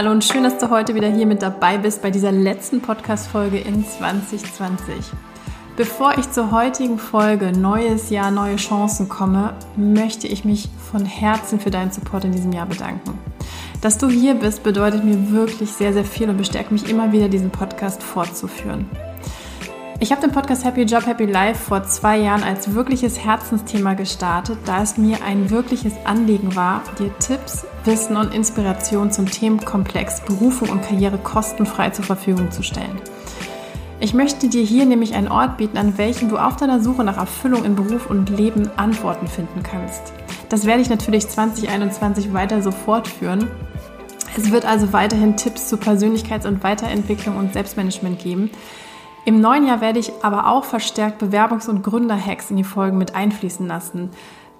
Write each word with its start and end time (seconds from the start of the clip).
Hallo 0.00 0.12
und 0.12 0.24
schön, 0.24 0.44
dass 0.44 0.56
du 0.56 0.70
heute 0.70 0.94
wieder 0.94 1.08
hier 1.08 1.26
mit 1.26 1.42
dabei 1.42 1.76
bist 1.76 2.00
bei 2.00 2.10
dieser 2.10 2.32
letzten 2.32 2.80
Podcast-Folge 2.80 3.58
in 3.58 3.84
2020. 3.84 4.94
Bevor 5.76 6.16
ich 6.16 6.30
zur 6.30 6.50
heutigen 6.52 6.98
Folge 6.98 7.52
Neues 7.52 8.08
Jahr, 8.08 8.30
neue 8.30 8.56
Chancen 8.56 9.10
komme, 9.10 9.52
möchte 9.76 10.26
ich 10.26 10.46
mich 10.46 10.70
von 10.90 11.04
Herzen 11.04 11.60
für 11.60 11.70
deinen 11.70 11.90
Support 11.90 12.24
in 12.24 12.32
diesem 12.32 12.50
Jahr 12.52 12.64
bedanken. 12.64 13.18
Dass 13.82 13.98
du 13.98 14.08
hier 14.08 14.32
bist, 14.32 14.62
bedeutet 14.62 15.04
mir 15.04 15.32
wirklich 15.32 15.70
sehr, 15.70 15.92
sehr 15.92 16.06
viel 16.06 16.30
und 16.30 16.38
bestärkt 16.38 16.72
mich 16.72 16.88
immer 16.88 17.12
wieder, 17.12 17.28
diesen 17.28 17.50
Podcast 17.50 18.02
fortzuführen. 18.02 18.88
Ich 20.02 20.10
habe 20.12 20.22
den 20.22 20.32
Podcast 20.32 20.64
Happy 20.64 20.84
Job, 20.84 21.04
Happy 21.04 21.26
Life 21.26 21.62
vor 21.62 21.84
zwei 21.84 22.16
Jahren 22.16 22.42
als 22.42 22.72
wirkliches 22.72 23.22
Herzensthema 23.22 23.92
gestartet, 23.92 24.56
da 24.64 24.82
es 24.82 24.96
mir 24.96 25.22
ein 25.22 25.50
wirkliches 25.50 25.92
Anliegen 26.04 26.56
war, 26.56 26.82
dir 26.98 27.12
Tipps, 27.18 27.66
Wissen 27.84 28.16
und 28.16 28.32
Inspiration 28.32 29.12
zum 29.12 29.26
Themenkomplex 29.30 30.22
Berufung 30.22 30.70
und 30.70 30.80
Karriere 30.80 31.18
kostenfrei 31.18 31.90
zur 31.90 32.06
Verfügung 32.06 32.50
zu 32.50 32.62
stellen. 32.62 32.98
Ich 34.00 34.14
möchte 34.14 34.48
dir 34.48 34.62
hier 34.62 34.86
nämlich 34.86 35.12
einen 35.12 35.28
Ort 35.28 35.58
bieten, 35.58 35.76
an 35.76 35.98
welchem 35.98 36.30
du 36.30 36.38
auf 36.38 36.56
deiner 36.56 36.80
Suche 36.80 37.04
nach 37.04 37.18
Erfüllung 37.18 37.66
in 37.66 37.76
Beruf 37.76 38.08
und 38.08 38.30
Leben 38.30 38.70
Antworten 38.78 39.26
finden 39.26 39.62
kannst. 39.62 40.14
Das 40.48 40.64
werde 40.64 40.80
ich 40.80 40.88
natürlich 40.88 41.28
2021 41.28 42.32
weiter 42.32 42.62
so 42.62 42.70
fortführen. 42.70 43.48
Es 44.34 44.50
wird 44.50 44.64
also 44.64 44.94
weiterhin 44.94 45.36
Tipps 45.36 45.68
zur 45.68 45.78
Persönlichkeits- 45.78 46.46
und 46.46 46.62
Weiterentwicklung 46.62 47.36
und 47.36 47.52
Selbstmanagement 47.52 48.18
geben 48.18 48.50
im 49.24 49.40
neuen 49.40 49.66
Jahr 49.66 49.80
werde 49.80 49.98
ich 49.98 50.12
aber 50.22 50.48
auch 50.48 50.64
verstärkt 50.64 51.22
Bewerbungs- 51.22 51.68
und 51.68 51.82
Gründerhacks 51.82 52.50
in 52.50 52.56
die 52.56 52.64
Folgen 52.64 52.98
mit 52.98 53.14
einfließen 53.14 53.66
lassen. 53.66 54.10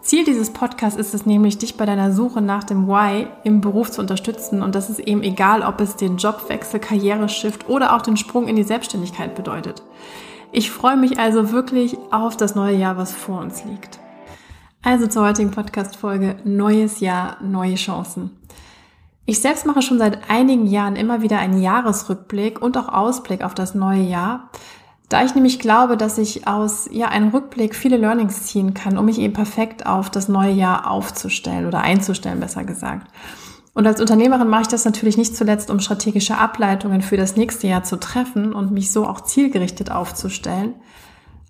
Ziel 0.02 0.24
dieses 0.24 0.50
Podcasts 0.50 0.98
ist 0.98 1.14
es 1.14 1.27
nämlich, 1.27 1.59
dich 1.59 1.77
bei 1.77 1.84
deiner 1.84 2.12
Suche 2.12 2.41
nach 2.41 2.64
dem 2.64 2.88
Why 2.88 3.27
im 3.44 3.61
Beruf 3.61 3.91
zu 3.91 4.00
unterstützen. 4.00 4.62
Und 4.62 4.75
das 4.75 4.88
ist 4.88 5.00
eben 5.00 5.22
egal, 5.22 5.62
ob 5.62 5.81
es 5.81 5.97
den 5.97 6.16
Jobwechsel, 6.16 6.81
Karriereshift 6.81 7.69
oder 7.69 7.94
auch 7.94 8.03
den 8.03 8.16
Sprung 8.16 8.48
in 8.48 8.56
die 8.56 8.62
Selbstständigkeit 8.62 9.34
bedeutet. 9.34 9.83
Ich 10.53 10.70
freue 10.70 10.97
mich 10.97 11.19
also 11.19 11.53
wirklich 11.53 11.97
auf 12.11 12.36
das 12.36 12.55
neue 12.55 12.77
Jahr, 12.77 12.97
was 12.97 13.14
vor 13.14 13.41
uns 13.41 13.64
liegt. 13.64 14.00
Also 14.83 15.06
zur 15.06 15.27
heutigen 15.27 15.50
Podcast-Folge 15.50 16.36
Neues 16.44 17.00
Jahr, 17.00 17.36
neue 17.42 17.75
Chancen. 17.75 18.31
Ich 19.31 19.39
selbst 19.39 19.64
mache 19.64 19.81
schon 19.81 20.00
seit 20.00 20.28
einigen 20.28 20.67
Jahren 20.67 20.97
immer 20.97 21.23
wieder 21.23 21.39
einen 21.39 21.62
Jahresrückblick 21.62 22.61
und 22.61 22.77
auch 22.77 22.89
Ausblick 22.89 23.45
auf 23.45 23.55
das 23.55 23.77
neue 23.77 24.03
Jahr, 24.03 24.50
da 25.09 25.25
ich 25.25 25.37
nämlich 25.37 25.61
glaube, 25.61 25.97
dass 25.97 26.19
ich 26.19 26.48
aus 26.48 26.89
ja, 26.91 27.11
einem 27.11 27.28
Rückblick 27.28 27.77
viele 27.77 27.97
Learnings 27.97 28.47
ziehen 28.47 28.75
kann, 28.75 28.98
um 28.98 29.05
mich 29.05 29.20
eben 29.20 29.33
perfekt 29.33 29.87
auf 29.87 30.11
das 30.11 30.28
neue 30.28 30.50
Jahr 30.50 30.91
aufzustellen 30.91 31.69
oder 31.69 31.81
einzustellen, 31.81 32.41
besser 32.41 32.64
gesagt. 32.64 33.06
Und 33.72 33.87
als 33.87 34.00
Unternehmerin 34.00 34.48
mache 34.48 34.62
ich 34.62 34.67
das 34.69 34.84
natürlich 34.84 35.17
nicht 35.17 35.37
zuletzt, 35.37 35.70
um 35.70 35.78
strategische 35.78 36.37
Ableitungen 36.37 37.00
für 37.00 37.17
das 37.17 37.37
nächste 37.37 37.69
Jahr 37.69 37.84
zu 37.84 38.00
treffen 38.00 38.53
und 38.53 38.72
mich 38.72 38.91
so 38.91 39.06
auch 39.06 39.20
zielgerichtet 39.20 39.92
aufzustellen. 39.92 40.75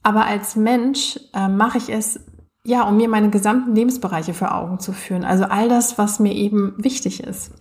Aber 0.02 0.26
als 0.26 0.54
Mensch 0.54 1.18
äh, 1.32 1.48
mache 1.48 1.78
ich 1.78 1.88
es 1.88 2.20
ja, 2.62 2.82
um 2.82 2.98
mir 2.98 3.08
meine 3.08 3.30
gesamten 3.30 3.74
Lebensbereiche 3.74 4.34
vor 4.34 4.54
Augen 4.54 4.80
zu 4.80 4.92
führen. 4.92 5.24
Also 5.24 5.44
all 5.44 5.70
das, 5.70 5.96
was 5.96 6.20
mir 6.20 6.34
eben 6.34 6.74
wichtig 6.76 7.24
ist. 7.24 7.52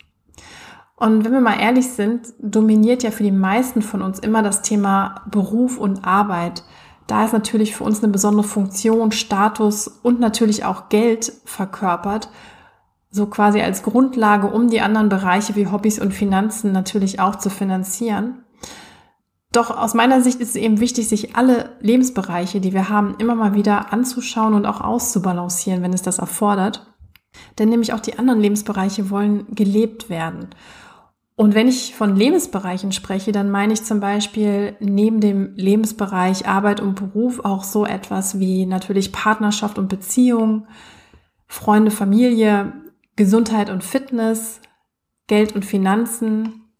Und 1.00 1.24
wenn 1.24 1.32
wir 1.32 1.40
mal 1.40 1.62
ehrlich 1.62 1.88
sind, 1.88 2.34
dominiert 2.40 3.04
ja 3.04 3.12
für 3.12 3.24
die 3.24 3.32
meisten 3.32 3.82
von 3.82 4.02
uns 4.02 4.20
immer 4.20 4.44
das 4.44 4.62
Thema 4.62 5.22
Beruf 5.32 5.78
und 5.78 6.06
Arbeit. 6.06 6.64
Da 7.08 7.24
ist 7.24 7.32
natürlich 7.32 7.74
für 7.74 7.86
uns 7.86 8.04
eine 8.04 8.12
besondere 8.12 8.44
Funktion, 8.46 9.14
Status 9.14 9.88
und 9.88 10.20
natürlich 10.20 10.66
auch 10.66 10.90
Geld 10.90 11.32
verkörpert. 11.46 12.30
So 13.12 13.28
quasi 13.28 13.62
als 13.62 13.82
Grundlage, 13.82 14.48
um 14.48 14.70
die 14.70 14.82
anderen 14.82 15.08
Bereiche 15.08 15.56
wie 15.56 15.68
Hobbys 15.68 16.00
und 16.00 16.14
Finanzen 16.14 16.74
natürlich 16.74 17.22
auch 17.22 17.38
zu 17.38 17.50
finanzieren. 17.50 18.44
Doch 19.54 19.76
aus 19.76 19.94
meiner 19.94 20.22
Sicht 20.22 20.42
ist 20.42 20.50
es 20.50 20.56
eben 20.58 20.82
wichtig, 20.82 21.08
sich 21.08 21.36
alle 21.38 21.78
Lebensbereiche, 21.80 22.60
die 22.60 22.74
wir 22.74 22.90
haben, 22.90 23.16
immer 23.20 23.36
mal 23.36 23.56
wieder 23.56 23.94
anzuschauen 23.94 24.54
und 24.54 24.66
auch 24.66 24.82
auszubalancieren, 24.82 25.82
wenn 25.82 25.94
es 25.94 26.02
das 26.02 26.20
erfordert. 26.20 26.86
Denn 27.58 27.70
nämlich 27.70 27.94
auch 27.94 28.02
die 28.02 28.20
anderen 28.20 28.42
Lebensbereiche 28.42 29.10
wollen 29.10 29.48
gelebt 29.56 30.10
werden. 30.10 30.50
Und 31.40 31.56
wenn 31.56 31.70
ich 31.70 31.96
von 31.96 32.18
Lebensbereichen 32.18 32.92
spreche, 32.92 33.32
dann 33.32 33.50
meine 33.50 33.72
ich 33.72 33.86
zum 33.86 34.02
Beispiel 34.02 34.76
neben 34.82 35.22
dem 35.22 35.56
Lebensbereich 35.56 36.50
Arbeit 36.50 36.82
und 36.82 36.96
Beruf 36.96 37.40
auch 37.46 37.64
so 37.64 37.86
etwas 37.86 38.40
wie 38.40 38.66
natürlich 38.66 39.14
Partnerschaft 39.14 39.78
und 39.78 39.88
Beziehung, 39.88 40.68
Freunde, 41.48 41.92
Familie, 41.92 42.74
Gesundheit 43.16 43.70
und 43.70 43.86
Fitness, 43.86 44.60
Geld 45.28 45.56
und 45.56 45.64
Finanzen, 45.64 46.74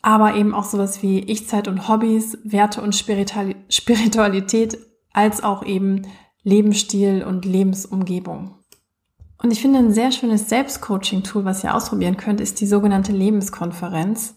aber 0.00 0.34
eben 0.34 0.54
auch 0.54 0.64
sowas 0.64 1.02
wie 1.02 1.18
Ich-Zeit 1.18 1.68
und 1.68 1.88
Hobbys, 1.88 2.38
Werte 2.44 2.80
und 2.80 2.94
Spiritualität, 3.68 4.78
als 5.12 5.44
auch 5.44 5.62
eben 5.62 6.06
Lebensstil 6.42 7.22
und 7.22 7.44
Lebensumgebung. 7.44 8.57
Und 9.40 9.52
ich 9.52 9.60
finde 9.60 9.78
ein 9.78 9.92
sehr 9.92 10.10
schönes 10.10 10.48
Selbstcoaching-Tool, 10.48 11.44
was 11.44 11.62
ihr 11.62 11.74
ausprobieren 11.74 12.16
könnt, 12.16 12.40
ist 12.40 12.60
die 12.60 12.66
sogenannte 12.66 13.12
Lebenskonferenz, 13.12 14.36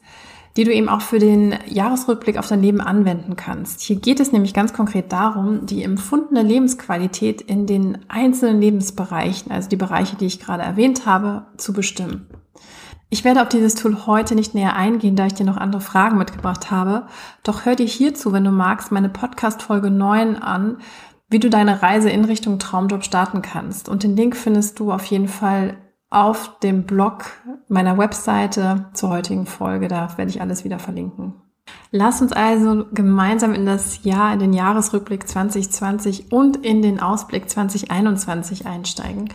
die 0.58 0.64
du 0.64 0.72
eben 0.72 0.90
auch 0.90 1.02
für 1.02 1.18
den 1.18 1.56
Jahresrückblick 1.68 2.38
auf 2.38 2.48
dein 2.48 2.62
Leben 2.62 2.82
anwenden 2.82 3.36
kannst. 3.36 3.82
Hier 3.82 3.96
geht 3.96 4.20
es 4.20 4.32
nämlich 4.32 4.54
ganz 4.54 4.74
konkret 4.74 5.12
darum, 5.12 5.66
die 5.66 5.84
empfundene 5.84 6.44
Lebensqualität 6.44 7.42
in 7.42 7.66
den 7.66 7.98
einzelnen 8.10 8.62
Lebensbereichen, 8.62 9.52
also 9.52 9.70
die 9.70 9.78
Bereiche, 9.78 10.18
die 10.18 10.28
ich 10.28 10.40
gerade 10.40 10.62
erwähnt 10.62 11.08
habe, 11.08 11.48
zu 11.58 11.74
bestimmen. 11.74 12.28
Ich 13.14 13.26
werde 13.26 13.42
auf 13.42 13.50
dieses 13.50 13.76
Tool 13.76 14.06
heute 14.06 14.36
nicht 14.36 14.56
näher 14.56 14.76
eingehen, 14.76 15.18
da 15.18 15.26
ich 15.26 15.34
dir 15.34 15.46
noch 15.46 15.58
andere 15.58 15.82
Fragen 15.82 16.18
mitgebracht 16.18 16.72
habe. 16.72 17.08
Doch 17.44 17.66
hör 17.66 17.76
dir 17.76 17.86
hierzu, 17.86 18.32
wenn 18.32 18.46
du 18.46 18.52
magst, 18.52 18.92
meine 18.92 19.10
Podcast 19.10 19.64
Folge 19.64 19.92
9 19.92 20.38
an, 20.38 20.78
wie 21.32 21.40
du 21.40 21.50
deine 21.50 21.82
Reise 21.82 22.10
in 22.10 22.26
Richtung 22.26 22.60
Traumjob 22.60 23.04
starten 23.04 23.42
kannst. 23.42 23.90
Und 23.90 24.04
den 24.04 24.16
Link 24.16 24.36
findest 24.36 24.80
du 24.80 24.92
auf 24.92 25.06
jeden 25.06 25.30
Fall 25.30 25.78
auf 26.10 26.60
dem 26.60 26.84
Blog 26.84 27.32
meiner 27.70 27.98
Webseite 27.98 28.90
zur 28.94 29.10
heutigen 29.10 29.46
Folge. 29.46 29.88
Da 29.88 30.18
werde 30.18 30.30
ich 30.30 30.42
alles 30.42 30.66
wieder 30.66 30.78
verlinken. 30.78 31.36
Lass 31.92 32.22
uns 32.22 32.34
also 32.34 32.86
gemeinsam 32.94 33.54
in 33.54 33.66
das 33.66 34.04
Jahr, 34.04 34.34
in 34.34 34.40
den 34.40 34.52
Jahresrückblick 34.52 35.26
2020 35.26 36.34
und 36.34 36.58
in 36.66 36.82
den 36.82 37.00
Ausblick 37.00 37.50
2021 37.50 38.66
einsteigen. 38.66 39.30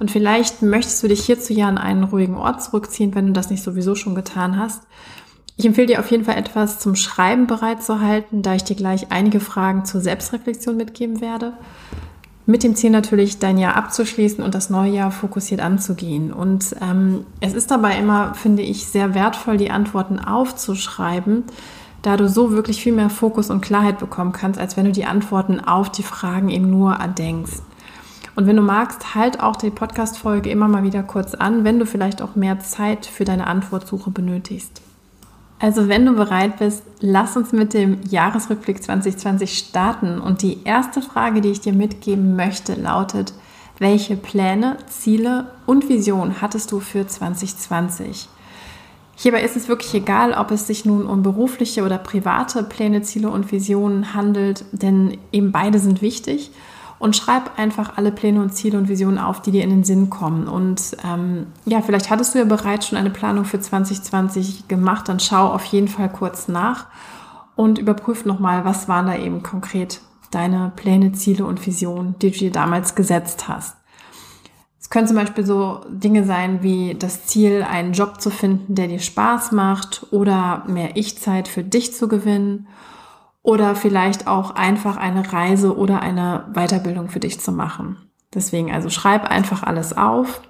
Und 0.00 0.10
vielleicht 0.10 0.62
möchtest 0.62 1.02
du 1.02 1.08
dich 1.08 1.24
hierzu 1.24 1.52
ja 1.52 1.68
an 1.68 1.76
einen 1.76 2.04
ruhigen 2.04 2.36
Ort 2.36 2.62
zurückziehen, 2.62 3.14
wenn 3.14 3.26
du 3.26 3.32
das 3.32 3.50
nicht 3.50 3.62
sowieso 3.62 3.94
schon 3.94 4.14
getan 4.14 4.58
hast. 4.58 4.86
Ich 5.56 5.66
empfehle 5.66 5.86
dir 5.86 6.00
auf 6.00 6.10
jeden 6.10 6.24
Fall 6.24 6.36
etwas 6.36 6.78
zum 6.78 6.96
Schreiben 6.96 7.46
bereitzuhalten, 7.46 8.42
da 8.42 8.54
ich 8.54 8.64
dir 8.64 8.76
gleich 8.76 9.10
einige 9.10 9.40
Fragen 9.40 9.84
zur 9.84 10.00
Selbstreflexion 10.00 10.76
mitgeben 10.76 11.20
werde. 11.20 11.52
Mit 12.44 12.64
dem 12.64 12.74
Ziel 12.74 12.90
natürlich, 12.90 13.38
dein 13.38 13.58
Jahr 13.58 13.76
abzuschließen 13.76 14.42
und 14.42 14.54
das 14.54 14.68
neue 14.68 14.90
Jahr 14.90 15.12
fokussiert 15.12 15.60
anzugehen. 15.60 16.32
Und 16.32 16.74
ähm, 16.80 17.24
es 17.40 17.54
ist 17.54 17.70
dabei 17.70 17.96
immer, 17.96 18.34
finde 18.34 18.62
ich, 18.62 18.86
sehr 18.86 19.14
wertvoll, 19.14 19.58
die 19.58 19.70
Antworten 19.70 20.18
aufzuschreiben, 20.18 21.44
da 22.00 22.16
du 22.16 22.28
so 22.28 22.50
wirklich 22.50 22.82
viel 22.82 22.92
mehr 22.92 23.10
Fokus 23.10 23.48
und 23.48 23.60
Klarheit 23.60 24.00
bekommen 24.00 24.32
kannst, 24.32 24.58
als 24.58 24.76
wenn 24.76 24.86
du 24.86 24.92
die 24.92 25.04
Antworten 25.04 25.60
auf 25.60 25.90
die 25.92 26.02
Fragen 26.02 26.48
eben 26.48 26.68
nur 26.68 26.94
erdenkst. 26.94 27.62
Und 28.34 28.46
wenn 28.46 28.56
du 28.56 28.62
magst, 28.62 29.14
halt 29.14 29.40
auch 29.40 29.54
die 29.54 29.70
Podcast-Folge 29.70 30.50
immer 30.50 30.66
mal 30.66 30.82
wieder 30.82 31.04
kurz 31.04 31.34
an, 31.34 31.62
wenn 31.62 31.78
du 31.78 31.86
vielleicht 31.86 32.22
auch 32.22 32.34
mehr 32.34 32.58
Zeit 32.58 33.06
für 33.06 33.24
deine 33.24 33.46
Antwortsuche 33.46 34.10
benötigst. 34.10 34.82
Also 35.62 35.88
wenn 35.88 36.04
du 36.04 36.14
bereit 36.14 36.58
bist, 36.58 36.82
lass 36.98 37.36
uns 37.36 37.52
mit 37.52 37.72
dem 37.72 38.00
Jahresrückblick 38.10 38.82
2020 38.82 39.56
starten. 39.56 40.20
Und 40.20 40.42
die 40.42 40.64
erste 40.64 41.00
Frage, 41.00 41.40
die 41.40 41.50
ich 41.50 41.60
dir 41.60 41.72
mitgeben 41.72 42.34
möchte, 42.34 42.74
lautet, 42.74 43.32
welche 43.78 44.16
Pläne, 44.16 44.76
Ziele 44.88 45.52
und 45.64 45.88
Visionen 45.88 46.40
hattest 46.42 46.72
du 46.72 46.80
für 46.80 47.06
2020? 47.06 48.28
Hierbei 49.14 49.42
ist 49.42 49.54
es 49.54 49.68
wirklich 49.68 49.94
egal, 49.94 50.32
ob 50.32 50.50
es 50.50 50.66
sich 50.66 50.84
nun 50.84 51.06
um 51.06 51.22
berufliche 51.22 51.84
oder 51.84 51.98
private 51.98 52.64
Pläne, 52.64 53.02
Ziele 53.02 53.30
und 53.30 53.52
Visionen 53.52 54.14
handelt, 54.14 54.64
denn 54.72 55.16
eben 55.30 55.52
beide 55.52 55.78
sind 55.78 56.02
wichtig 56.02 56.50
und 57.02 57.16
schreib 57.16 57.58
einfach 57.58 57.96
alle 57.96 58.12
Pläne 58.12 58.40
und 58.40 58.54
Ziele 58.54 58.78
und 58.78 58.88
Visionen 58.88 59.18
auf, 59.18 59.42
die 59.42 59.50
dir 59.50 59.64
in 59.64 59.70
den 59.70 59.82
Sinn 59.82 60.08
kommen. 60.08 60.46
Und 60.46 60.96
ähm, 61.04 61.48
ja, 61.64 61.82
vielleicht 61.82 62.10
hattest 62.10 62.32
du 62.32 62.38
ja 62.38 62.44
bereits 62.44 62.86
schon 62.86 62.96
eine 62.96 63.10
Planung 63.10 63.44
für 63.44 63.58
2020 63.58 64.68
gemacht, 64.68 65.08
dann 65.08 65.18
schau 65.18 65.48
auf 65.48 65.64
jeden 65.64 65.88
Fall 65.88 66.08
kurz 66.08 66.46
nach 66.46 66.86
und 67.56 67.78
überprüf 67.78 68.24
nochmal, 68.24 68.64
was 68.64 68.88
waren 68.88 69.06
da 69.06 69.16
eben 69.16 69.42
konkret 69.42 70.00
deine 70.30 70.70
Pläne, 70.76 71.10
Ziele 71.10 71.44
und 71.44 71.66
Visionen, 71.66 72.14
die 72.22 72.30
du 72.30 72.38
dir 72.38 72.52
damals 72.52 72.94
gesetzt 72.94 73.48
hast. 73.48 73.74
Es 74.80 74.88
können 74.88 75.08
zum 75.08 75.16
Beispiel 75.16 75.44
so 75.44 75.80
Dinge 75.90 76.22
sein 76.22 76.62
wie 76.62 76.94
das 76.96 77.26
Ziel, 77.26 77.66
einen 77.68 77.94
Job 77.94 78.20
zu 78.20 78.30
finden, 78.30 78.76
der 78.76 78.86
dir 78.86 79.00
Spaß 79.00 79.50
macht 79.50 80.06
oder 80.12 80.62
mehr 80.68 80.96
Ich-Zeit 80.96 81.48
für 81.48 81.64
dich 81.64 81.92
zu 81.94 82.06
gewinnen 82.06 82.68
oder 83.42 83.74
vielleicht 83.74 84.26
auch 84.26 84.52
einfach 84.52 84.96
eine 84.96 85.32
Reise 85.32 85.76
oder 85.76 86.00
eine 86.00 86.46
Weiterbildung 86.52 87.08
für 87.08 87.20
dich 87.20 87.40
zu 87.40 87.52
machen. 87.52 87.96
Deswegen 88.34 88.72
also 88.72 88.88
schreib 88.88 89.24
einfach 89.24 89.62
alles 89.62 89.96
auf 89.96 90.40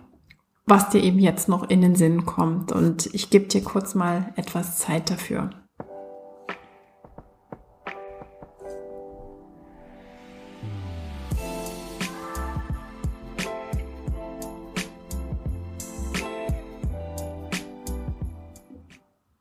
was 0.66 0.90
dir 0.90 1.02
eben 1.02 1.18
jetzt 1.18 1.48
noch 1.48 1.68
in 1.68 1.80
den 1.80 1.96
Sinn 1.96 2.24
kommt. 2.24 2.72
Und 2.72 3.06
ich 3.14 3.30
gebe 3.30 3.46
dir 3.46 3.62
kurz 3.62 3.94
mal 3.94 4.32
etwas 4.36 4.78
Zeit 4.78 5.10
dafür. 5.10 5.50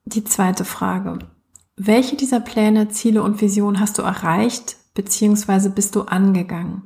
Die 0.06 0.26
zweite 0.26 0.66
Frage. 0.66 1.20
Welche 1.84 2.16
dieser 2.16 2.40
Pläne, 2.40 2.90
Ziele 2.90 3.24
und 3.24 3.42
Visionen 3.42 3.80
hast 3.80 3.98
du 3.98 4.04
erreicht 4.04 4.78
bzw. 4.94 5.70
bist 5.70 5.96
du 5.96 6.04
angegangen? 6.04 6.84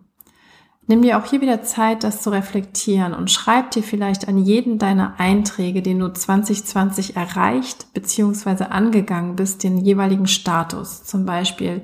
Nimm 0.87 1.01
dir 1.01 1.17
auch 1.17 1.25
hier 1.25 1.41
wieder 1.41 1.63
Zeit, 1.63 2.05
das 2.05 2.21
zu 2.21 2.29
reflektieren 2.29 3.13
und 3.13 3.29
schreib 3.29 3.71
dir 3.71 3.83
vielleicht 3.83 4.29
an 4.29 4.37
jeden 4.37 4.79
deiner 4.79 5.19
Einträge, 5.19 5.81
den 5.81 5.99
du 5.99 6.13
2020 6.13 7.17
erreicht 7.17 7.87
bzw. 7.93 8.67
angegangen 8.69 9.35
bist, 9.35 9.65
den 9.65 9.79
jeweiligen 9.79 10.27
Status. 10.27 11.03
Zum 11.03 11.25
Beispiel 11.25 11.81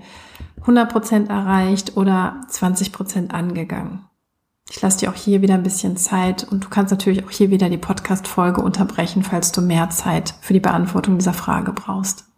100% 0.66 1.28
erreicht 1.28 1.98
oder 1.98 2.40
20% 2.50 3.32
angegangen. 3.32 4.06
Ich 4.70 4.82
lasse 4.82 5.00
dir 5.00 5.10
auch 5.10 5.16
hier 5.16 5.42
wieder 5.42 5.56
ein 5.56 5.64
bisschen 5.64 5.98
Zeit 5.98 6.50
und 6.50 6.64
du 6.64 6.70
kannst 6.70 6.92
natürlich 6.92 7.26
auch 7.26 7.32
hier 7.32 7.50
wieder 7.50 7.68
die 7.68 7.78
Podcast-Folge 7.78 8.62
unterbrechen, 8.62 9.22
falls 9.22 9.52
du 9.52 9.60
mehr 9.60 9.90
Zeit 9.90 10.34
für 10.40 10.54
die 10.54 10.62
Beantwortung 10.62 11.18
dieser 11.18 11.34
Frage 11.34 11.74
brauchst. 11.74 12.31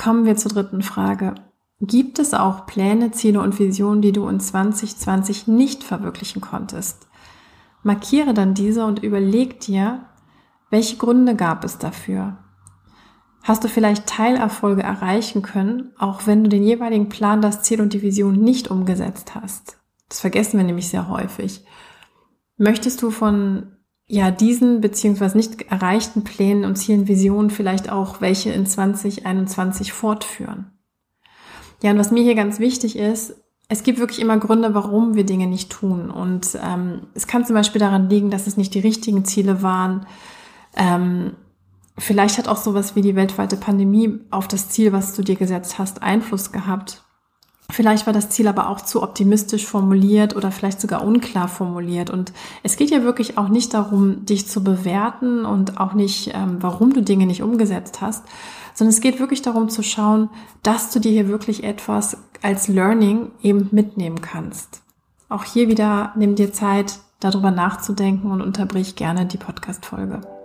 Kommen 0.00 0.24
wir 0.24 0.34
zur 0.34 0.52
dritten 0.52 0.80
Frage. 0.80 1.34
Gibt 1.82 2.18
es 2.20 2.32
auch 2.32 2.64
Pläne, 2.64 3.10
Ziele 3.10 3.42
und 3.42 3.58
Visionen, 3.58 4.00
die 4.00 4.12
du 4.12 4.28
in 4.28 4.40
2020 4.40 5.46
nicht 5.46 5.84
verwirklichen 5.84 6.40
konntest? 6.40 7.06
Markiere 7.82 8.32
dann 8.32 8.54
diese 8.54 8.86
und 8.86 9.02
überleg 9.02 9.60
dir, 9.60 10.06
welche 10.70 10.96
Gründe 10.96 11.36
gab 11.36 11.64
es 11.64 11.76
dafür? 11.76 12.38
Hast 13.42 13.62
du 13.62 13.68
vielleicht 13.68 14.06
Teilerfolge 14.06 14.82
erreichen 14.82 15.42
können, 15.42 15.92
auch 15.98 16.26
wenn 16.26 16.44
du 16.44 16.48
den 16.48 16.62
jeweiligen 16.62 17.10
Plan, 17.10 17.42
das 17.42 17.62
Ziel 17.62 17.82
und 17.82 17.92
die 17.92 18.00
Vision 18.00 18.40
nicht 18.40 18.68
umgesetzt 18.68 19.34
hast? 19.34 19.76
Das 20.08 20.20
vergessen 20.20 20.56
wir 20.56 20.64
nämlich 20.64 20.88
sehr 20.88 21.10
häufig. 21.10 21.62
Möchtest 22.56 23.02
du 23.02 23.10
von 23.10 23.76
ja, 24.12 24.32
diesen 24.32 24.80
beziehungsweise 24.80 25.36
nicht 25.36 25.70
erreichten 25.70 26.24
Plänen 26.24 26.64
und 26.64 26.74
Zielen, 26.74 27.06
Visionen 27.06 27.48
vielleicht 27.48 27.92
auch 27.92 28.20
welche 28.20 28.50
in 28.50 28.66
2021 28.66 29.92
fortführen. 29.92 30.72
Ja, 31.80 31.92
und 31.92 31.98
was 31.98 32.10
mir 32.10 32.24
hier 32.24 32.34
ganz 32.34 32.58
wichtig 32.58 32.98
ist, 32.98 33.36
es 33.68 33.84
gibt 33.84 34.00
wirklich 34.00 34.20
immer 34.20 34.36
Gründe, 34.36 34.74
warum 34.74 35.14
wir 35.14 35.24
Dinge 35.24 35.46
nicht 35.46 35.70
tun. 35.70 36.10
Und 36.10 36.58
ähm, 36.60 37.02
es 37.14 37.28
kann 37.28 37.46
zum 37.46 37.54
Beispiel 37.54 37.78
daran 37.78 38.10
liegen, 38.10 38.30
dass 38.30 38.48
es 38.48 38.56
nicht 38.56 38.74
die 38.74 38.80
richtigen 38.80 39.24
Ziele 39.24 39.62
waren. 39.62 40.06
Ähm, 40.76 41.36
vielleicht 41.96 42.36
hat 42.36 42.48
auch 42.48 42.56
sowas 42.56 42.96
wie 42.96 43.02
die 43.02 43.14
weltweite 43.14 43.56
Pandemie 43.56 44.18
auf 44.32 44.48
das 44.48 44.70
Ziel, 44.70 44.92
was 44.92 45.14
du 45.14 45.22
dir 45.22 45.36
gesetzt 45.36 45.78
hast, 45.78 46.02
Einfluss 46.02 46.50
gehabt. 46.50 47.04
Vielleicht 47.70 48.06
war 48.06 48.12
das 48.12 48.30
Ziel 48.30 48.48
aber 48.48 48.68
auch 48.68 48.80
zu 48.80 49.02
optimistisch 49.02 49.66
formuliert 49.66 50.36
oder 50.36 50.50
vielleicht 50.50 50.80
sogar 50.80 51.04
unklar 51.04 51.48
formuliert. 51.48 52.10
Und 52.10 52.32
es 52.62 52.76
geht 52.76 52.90
ja 52.90 53.02
wirklich 53.02 53.38
auch 53.38 53.48
nicht 53.48 53.74
darum, 53.74 54.24
dich 54.26 54.48
zu 54.48 54.62
bewerten 54.62 55.44
und 55.44 55.80
auch 55.80 55.94
nicht, 55.94 56.32
ähm, 56.34 56.56
warum 56.60 56.92
du 56.92 57.02
Dinge 57.02 57.26
nicht 57.26 57.42
umgesetzt 57.42 58.00
hast, 58.00 58.24
sondern 58.74 58.94
es 58.94 59.00
geht 59.00 59.20
wirklich 59.20 59.42
darum 59.42 59.68
zu 59.68 59.82
schauen, 59.82 60.30
dass 60.62 60.90
du 60.90 61.00
dir 61.00 61.12
hier 61.12 61.28
wirklich 61.28 61.64
etwas 61.64 62.16
als 62.42 62.68
Learning 62.68 63.30
eben 63.42 63.68
mitnehmen 63.72 64.20
kannst. 64.20 64.82
Auch 65.28 65.44
hier 65.44 65.68
wieder 65.68 66.12
nimm 66.16 66.34
dir 66.34 66.52
Zeit, 66.52 66.98
darüber 67.20 67.50
nachzudenken 67.50 68.30
und 68.30 68.40
unterbrich 68.40 68.96
gerne 68.96 69.26
die 69.26 69.36
Podcast-Folge. 69.36 70.39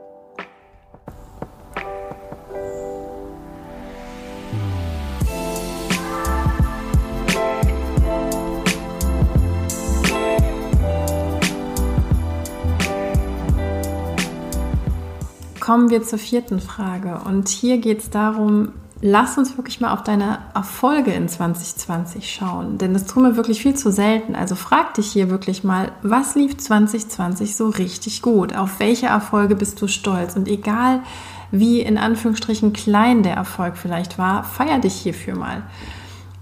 Kommen 15.65 15.89
wir 15.89 16.03
zur 16.03 16.19
vierten 16.19 16.59
Frage. 16.59 17.21
Und 17.25 17.49
hier 17.49 17.79
geht 17.79 17.97
es 17.99 18.11
darum, 18.11 18.73
lass 19.01 19.35
uns 19.39 19.57
wirklich 19.57 19.81
mal 19.81 19.93
auf 19.93 20.03
deine 20.03 20.37
Erfolge 20.53 21.11
in 21.11 21.27
2020 21.27 22.31
schauen. 22.31 22.77
Denn 22.77 22.93
das 22.93 23.07
tun 23.07 23.23
wir 23.23 23.35
wirklich 23.35 23.63
viel 23.63 23.73
zu 23.73 23.91
selten. 23.91 24.35
Also 24.35 24.53
frag 24.53 24.93
dich 24.93 25.07
hier 25.07 25.31
wirklich 25.31 25.63
mal, 25.63 25.91
was 26.03 26.35
lief 26.35 26.55
2020 26.55 27.55
so 27.55 27.69
richtig 27.69 28.21
gut? 28.21 28.55
Auf 28.55 28.79
welche 28.79 29.07
Erfolge 29.07 29.55
bist 29.55 29.81
du 29.81 29.87
stolz? 29.87 30.35
Und 30.35 30.47
egal, 30.47 31.01
wie 31.49 31.79
in 31.79 31.97
Anführungsstrichen 31.97 32.71
klein 32.71 33.23
der 33.23 33.33
Erfolg 33.33 33.75
vielleicht 33.75 34.19
war, 34.19 34.43
feier 34.43 34.77
dich 34.77 34.93
hierfür 34.93 35.35
mal. 35.35 35.63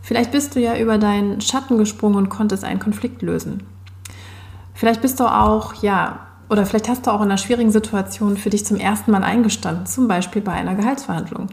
Vielleicht 0.02 0.34
bist 0.34 0.54
du 0.54 0.60
ja 0.60 0.78
über 0.78 0.98
deinen 0.98 1.40
Schatten 1.40 1.78
gesprungen 1.78 2.18
und 2.18 2.30
konntest 2.30 2.66
einen 2.66 2.82
Konflikt 2.82 3.22
lösen. 3.22 3.64
Vielleicht 4.74 5.02
bist 5.02 5.22
du 5.22 5.24
auch, 5.24 5.76
ja, 5.76 6.20
oder 6.50 6.66
vielleicht 6.66 6.90
hast 6.90 7.08
du 7.08 7.12
auch 7.12 7.22
in 7.22 7.30
einer 7.30 7.38
schwierigen 7.38 7.72
Situation 7.72 8.38
für 8.38 8.50
dich 8.50 8.66
zum 8.66 8.78
ersten 8.78 9.12
Mal 9.12 9.24
eingestanden, 9.24 9.86
zum 9.86 10.08
Beispiel 10.08 10.42
bei 10.42 10.52
einer 10.52 10.76
Gehaltsverhandlung. 10.76 11.48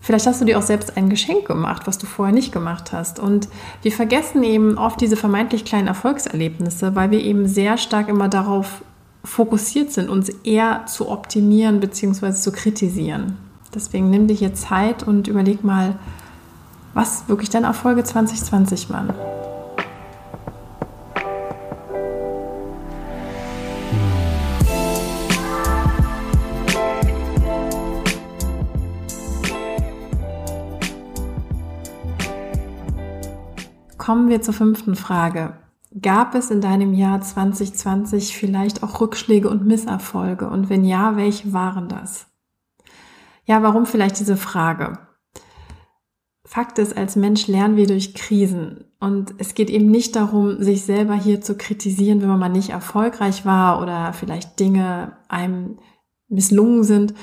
Vielleicht 0.00 0.26
hast 0.26 0.40
du 0.40 0.44
dir 0.44 0.58
auch 0.58 0.62
selbst 0.62 0.98
ein 0.98 1.08
Geschenk 1.08 1.46
gemacht, 1.46 1.86
was 1.86 1.96
du 1.96 2.04
vorher 2.04 2.34
nicht 2.34 2.52
gemacht 2.52 2.92
hast. 2.92 3.18
Und 3.18 3.48
wir 3.80 3.90
vergessen 3.90 4.42
eben 4.42 4.76
oft 4.76 5.00
diese 5.00 5.16
vermeintlich 5.16 5.64
kleinen 5.64 5.88
Erfolgserlebnisse, 5.88 6.94
weil 6.94 7.10
wir 7.10 7.20
eben 7.20 7.48
sehr 7.48 7.78
stark 7.78 8.08
immer 8.08 8.28
darauf 8.28 8.82
fokussiert 9.24 9.92
sind, 9.92 10.10
uns 10.10 10.28
eher 10.28 10.84
zu 10.84 11.08
optimieren 11.08 11.80
bzw. 11.80 12.34
zu 12.34 12.52
kritisieren. 12.52 13.38
Deswegen 13.74 14.10
nimm 14.10 14.26
dir 14.26 14.34
hier 14.34 14.52
Zeit 14.52 15.02
und 15.02 15.26
überleg 15.26 15.64
mal, 15.64 15.96
was 16.92 17.26
wirklich 17.28 17.48
deine 17.48 17.66
Erfolge 17.66 18.04
2020 18.04 18.90
waren. 18.90 19.14
Wir 34.34 34.42
zur 34.42 34.54
fünften 34.54 34.96
Frage. 34.96 35.54
Gab 36.02 36.34
es 36.34 36.50
in 36.50 36.60
deinem 36.60 36.92
Jahr 36.92 37.20
2020 37.20 38.36
vielleicht 38.36 38.82
auch 38.82 39.00
Rückschläge 39.00 39.48
und 39.48 39.64
Misserfolge? 39.64 40.50
Und 40.50 40.68
wenn 40.68 40.84
ja, 40.84 41.16
welche 41.16 41.52
waren 41.52 41.88
das? 41.88 42.26
Ja, 43.44 43.62
warum 43.62 43.86
vielleicht 43.86 44.18
diese 44.18 44.36
Frage? 44.36 44.98
Fakt 46.44 46.80
ist, 46.80 46.96
als 46.96 47.14
Mensch 47.14 47.46
lernen 47.46 47.76
wir 47.76 47.86
durch 47.86 48.12
Krisen. 48.14 48.86
Und 48.98 49.34
es 49.38 49.54
geht 49.54 49.70
eben 49.70 49.88
nicht 49.88 50.16
darum, 50.16 50.60
sich 50.60 50.82
selber 50.82 51.14
hier 51.14 51.40
zu 51.40 51.56
kritisieren, 51.56 52.20
wenn 52.20 52.28
man 52.28 52.40
mal 52.40 52.48
nicht 52.48 52.70
erfolgreich 52.70 53.46
war 53.46 53.80
oder 53.80 54.12
vielleicht 54.14 54.58
Dinge 54.58 55.16
einem 55.28 55.78
misslungen 56.28 56.82
sind, 56.82 57.14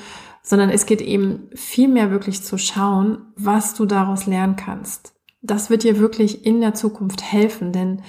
sondern 0.42 0.70
es 0.70 0.86
geht 0.86 1.02
eben 1.02 1.50
vielmehr 1.54 2.10
wirklich 2.10 2.42
zu 2.42 2.56
schauen, 2.56 3.18
was 3.36 3.74
du 3.74 3.84
daraus 3.84 4.24
lernen 4.24 4.56
kannst 4.56 5.12
das 5.42 5.70
wird 5.70 5.82
dir 5.82 5.98
wirklich 5.98 6.46
in 6.46 6.60
der 6.60 6.74
Zukunft 6.74 7.22
helfen, 7.22 7.72
denn 7.72 8.02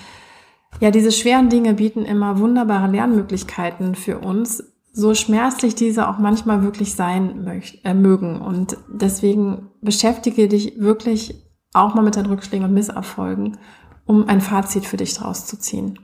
ja, 0.79 0.91
diese 0.91 1.11
schweren 1.11 1.49
Dinge 1.49 1.75
bieten 1.75 2.05
immer 2.05 2.39
wunderbare 2.39 2.91
Lernmöglichkeiten 2.91 3.95
für 3.95 4.19
uns, 4.19 4.63
so 4.91 5.15
schmerzlich 5.15 5.75
diese 5.75 6.07
auch 6.07 6.19
manchmal 6.19 6.63
wirklich 6.63 6.93
sein 6.95 7.47
äh, 7.83 7.93
mögen. 7.93 8.39
Und 8.39 8.77
deswegen 8.87 9.71
beschäftige 9.81 10.47
dich 10.47 10.79
wirklich 10.79 11.43
auch 11.73 11.95
mal 11.95 12.03
mit 12.03 12.15
deinen 12.15 12.27
Rückschlägen 12.27 12.67
und 12.67 12.73
Misserfolgen, 12.73 13.57
um 14.05 14.27
ein 14.27 14.41
Fazit 14.41 14.85
für 14.85 14.97
dich 14.97 15.15
draus 15.15 15.47
zu 15.47 15.57
ziehen. 15.57 15.99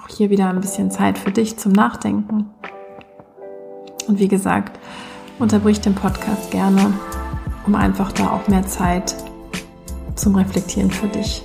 Auch 0.00 0.08
hier 0.08 0.30
wieder 0.30 0.48
ein 0.48 0.60
bisschen 0.60 0.90
Zeit 0.90 1.18
für 1.18 1.32
dich 1.32 1.56
zum 1.56 1.72
Nachdenken. 1.72 2.50
Und 4.06 4.18
wie 4.18 4.28
gesagt, 4.28 4.78
unterbrich 5.38 5.80
den 5.80 5.94
Podcast 5.94 6.50
gerne, 6.52 6.92
um 7.66 7.74
einfach 7.74 8.12
da 8.12 8.30
auch 8.30 8.46
mehr 8.46 8.66
Zeit 8.66 9.16
zum 10.14 10.34
Reflektieren 10.36 10.90
für 10.90 11.08
dich 11.08 11.42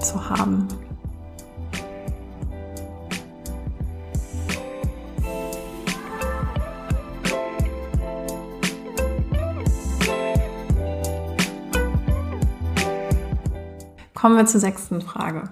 zu 0.00 0.28
haben. 0.28 0.68
Kommen 14.14 14.36
wir 14.36 14.46
zur 14.46 14.60
sechsten 14.60 15.00
Frage. 15.00 15.44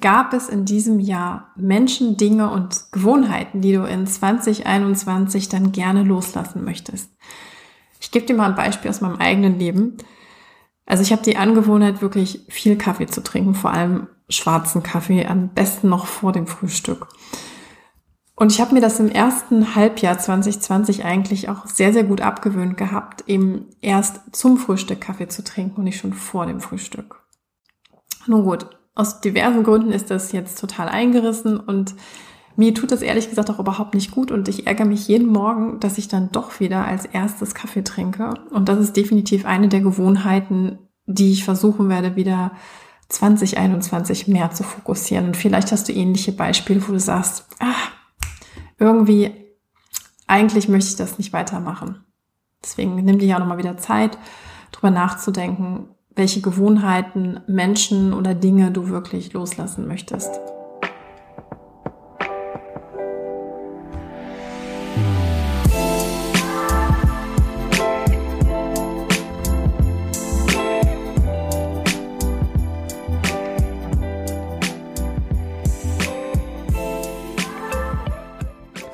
Gab 0.00 0.32
es 0.32 0.48
in 0.48 0.64
diesem 0.64 0.98
Jahr 0.98 1.52
Menschen, 1.56 2.16
Dinge 2.16 2.50
und 2.50 2.90
Gewohnheiten, 2.90 3.60
die 3.60 3.72
du 3.72 3.84
in 3.84 4.06
2021 4.06 5.48
dann 5.48 5.70
gerne 5.70 6.02
loslassen 6.02 6.64
möchtest? 6.64 7.10
Ich 8.00 8.10
gebe 8.10 8.26
dir 8.26 8.34
mal 8.34 8.48
ein 8.50 8.56
Beispiel 8.56 8.90
aus 8.90 9.00
meinem 9.00 9.16
eigenen 9.16 9.60
Leben. 9.60 9.96
Also 10.90 11.04
ich 11.04 11.12
habe 11.12 11.22
die 11.22 11.36
Angewohnheit, 11.36 12.02
wirklich 12.02 12.40
viel 12.48 12.76
Kaffee 12.76 13.06
zu 13.06 13.22
trinken, 13.22 13.54
vor 13.54 13.70
allem 13.70 14.08
schwarzen 14.28 14.82
Kaffee, 14.82 15.24
am 15.24 15.50
besten 15.50 15.88
noch 15.88 16.06
vor 16.06 16.32
dem 16.32 16.48
Frühstück. 16.48 17.06
Und 18.34 18.50
ich 18.50 18.60
habe 18.60 18.74
mir 18.74 18.80
das 18.80 18.98
im 18.98 19.08
ersten 19.08 19.76
Halbjahr 19.76 20.18
2020 20.18 21.04
eigentlich 21.04 21.48
auch 21.48 21.68
sehr, 21.68 21.92
sehr 21.92 22.02
gut 22.02 22.22
abgewöhnt 22.22 22.76
gehabt, 22.76 23.22
eben 23.28 23.66
erst 23.80 24.20
zum 24.32 24.56
Frühstück 24.56 25.00
Kaffee 25.00 25.28
zu 25.28 25.44
trinken 25.44 25.76
und 25.76 25.84
nicht 25.84 26.00
schon 26.00 26.12
vor 26.12 26.46
dem 26.46 26.60
Frühstück. 26.60 27.22
Nun 28.26 28.42
gut, 28.42 28.66
aus 28.96 29.20
diversen 29.20 29.62
Gründen 29.62 29.92
ist 29.92 30.10
das 30.10 30.32
jetzt 30.32 30.58
total 30.58 30.88
eingerissen 30.88 31.60
und 31.60 31.94
mir 32.60 32.74
tut 32.74 32.92
das 32.92 33.00
ehrlich 33.00 33.30
gesagt 33.30 33.48
auch 33.48 33.58
überhaupt 33.58 33.94
nicht 33.94 34.10
gut 34.10 34.30
und 34.30 34.46
ich 34.46 34.66
ärgere 34.66 34.84
mich 34.84 35.08
jeden 35.08 35.28
Morgen, 35.28 35.80
dass 35.80 35.96
ich 35.96 36.08
dann 36.08 36.30
doch 36.30 36.60
wieder 36.60 36.84
als 36.84 37.06
erstes 37.06 37.54
Kaffee 37.54 37.82
trinke. 37.82 38.34
Und 38.50 38.68
das 38.68 38.78
ist 38.78 38.98
definitiv 38.98 39.46
eine 39.46 39.68
der 39.68 39.80
Gewohnheiten, 39.80 40.78
die 41.06 41.32
ich 41.32 41.42
versuchen 41.42 41.88
werde, 41.88 42.16
wieder 42.16 42.52
2021 43.08 44.28
mehr 44.28 44.50
zu 44.50 44.62
fokussieren. 44.62 45.28
Und 45.28 45.38
vielleicht 45.38 45.72
hast 45.72 45.88
du 45.88 45.94
ähnliche 45.94 46.32
Beispiele, 46.32 46.86
wo 46.86 46.92
du 46.92 47.00
sagst, 47.00 47.46
ah, 47.60 47.88
irgendwie, 48.78 49.30
eigentlich 50.26 50.68
möchte 50.68 50.90
ich 50.90 50.96
das 50.96 51.16
nicht 51.16 51.32
weitermachen. 51.32 52.04
Deswegen 52.62 52.94
nimm 52.96 53.18
dir 53.18 53.26
ja 53.26 53.38
nochmal 53.38 53.56
wieder 53.56 53.78
Zeit, 53.78 54.18
drüber 54.70 54.90
nachzudenken, 54.90 55.88
welche 56.14 56.42
Gewohnheiten, 56.42 57.40
Menschen 57.46 58.12
oder 58.12 58.34
Dinge 58.34 58.70
du 58.70 58.90
wirklich 58.90 59.32
loslassen 59.32 59.88
möchtest. 59.88 60.38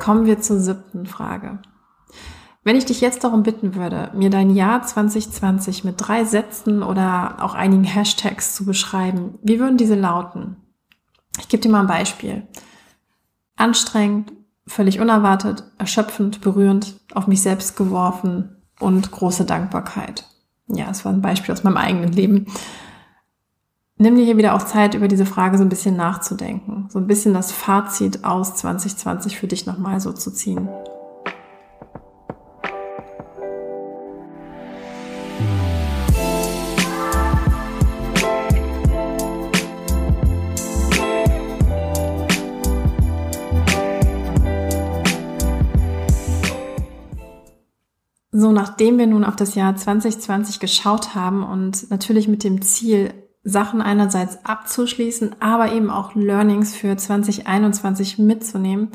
Kommen 0.07 0.25
wir 0.25 0.41
zur 0.41 0.61
siebten 0.61 1.05
Frage. 1.05 1.59
Wenn 2.63 2.77
ich 2.77 2.85
dich 2.85 3.01
jetzt 3.01 3.25
darum 3.25 3.43
bitten 3.43 3.75
würde, 3.75 4.13
mir 4.15 4.31
dein 4.31 4.55
Jahr 4.55 4.81
2020 4.81 5.83
mit 5.83 5.97
drei 5.99 6.25
Sätzen 6.25 6.85
oder 6.85 7.39
auch 7.41 7.55
einigen 7.55 7.83
Hashtags 7.83 8.55
zu 8.55 8.65
beschreiben, 8.65 9.41
wie 9.43 9.59
würden 9.59 9.79
diese 9.79 9.97
lauten? 9.97 10.59
Ich 11.41 11.49
gebe 11.49 11.61
dir 11.61 11.71
mal 11.71 11.81
ein 11.81 11.89
Beispiel. 11.89 12.47
Anstrengend, 13.57 14.33
völlig 14.69 15.01
unerwartet, 15.01 15.65
erschöpfend, 15.77 16.41
berührend, 16.41 17.01
auf 17.13 17.27
mich 17.27 17.43
selbst 17.43 17.77
geworfen 17.77 18.63
und 18.79 19.11
große 19.11 19.45
Dankbarkeit. 19.45 20.25
Ja, 20.69 20.89
es 20.89 21.05
war 21.05 21.13
ein 21.13 21.21
Beispiel 21.21 21.53
aus 21.53 21.65
meinem 21.65 21.79
eigenen 21.79 22.13
Leben 22.13 22.47
nimm 23.99 24.17
dir 24.17 24.25
hier 24.25 24.37
wieder 24.37 24.55
auch 24.55 24.65
Zeit, 24.65 24.95
über 24.95 25.09
diese 25.09 25.27
Frage 25.27 25.59
so 25.59 25.65
ein 25.65 25.69
bisschen 25.69 25.97
nachzudenken. 25.97 26.89
So 26.91 26.99
ein 26.99 27.07
bisschen 27.07 27.35
das 27.35 27.53
Fazit 27.53 28.25
aus 28.25 28.55
2020 28.57 29.39
für 29.39 29.47
dich 29.47 29.67
nochmal 29.67 30.01
so 30.01 30.13
zu 30.13 30.31
ziehen. 30.31 30.69
So, 48.39 48.53
nachdem 48.53 48.99
wir 48.99 49.07
nun 49.07 49.25
auf 49.25 49.35
das 49.35 49.55
Jahr 49.55 49.75
2020 49.75 50.61
geschaut 50.61 51.15
haben 51.15 51.43
und 51.43 51.91
natürlich 51.91 52.29
mit 52.29 52.45
dem 52.45 52.61
Ziel, 52.61 53.15
Sachen 53.47 53.81
einerseits 53.81 54.45
abzuschließen, 54.45 55.37
aber 55.41 55.73
eben 55.73 55.89
auch 55.89 56.17
Learnings 56.17 56.75
für 56.75 56.97
2021 56.97 58.19
mitzunehmen, 58.19 58.91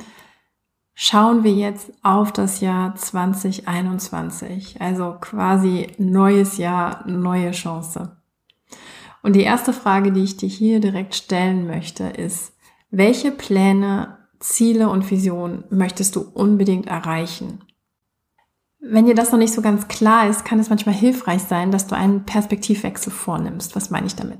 schauen 0.93 1.45
wir 1.45 1.53
jetzt 1.53 1.93
auf 2.03 2.33
das 2.33 2.59
Jahr 2.59 2.93
2021. 2.93 4.81
Also 4.81 5.15
quasi 5.21 5.87
neues 5.97 6.57
Jahr, 6.57 7.07
neue 7.07 7.51
Chance. 7.51 8.17
Und 9.23 9.37
die 9.37 9.43
erste 9.43 9.71
Frage, 9.71 10.11
die 10.11 10.23
ich 10.23 10.35
dir 10.35 10.49
hier 10.49 10.81
direkt 10.81 11.15
stellen 11.15 11.65
möchte, 11.65 12.03
ist, 12.03 12.53
welche 12.89 13.31
Pläne, 13.31 14.17
Ziele 14.39 14.89
und 14.89 15.09
Visionen 15.09 15.63
möchtest 15.69 16.17
du 16.17 16.21
unbedingt 16.21 16.87
erreichen? 16.87 17.59
Wenn 18.83 19.05
dir 19.05 19.13
das 19.13 19.31
noch 19.31 19.37
nicht 19.37 19.53
so 19.53 19.61
ganz 19.61 19.87
klar 19.87 20.27
ist, 20.27 20.43
kann 20.43 20.59
es 20.59 20.69
manchmal 20.69 20.95
hilfreich 20.95 21.43
sein, 21.43 21.71
dass 21.71 21.85
du 21.85 21.95
einen 21.95 22.25
Perspektivwechsel 22.25 23.13
vornimmst. 23.13 23.75
Was 23.75 23.91
meine 23.91 24.07
ich 24.07 24.15
damit? 24.15 24.39